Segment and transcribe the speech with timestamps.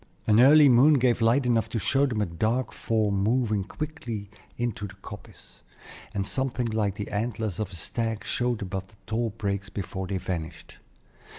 [0.25, 4.87] An early moon gave light enough to show them a dark form moving quickly into
[4.87, 5.61] the coppice,
[6.11, 10.17] and something like the antlers of a stag showed above the tall brakes before they
[10.17, 10.79] vanished.